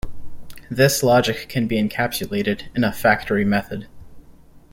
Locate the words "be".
1.67-1.79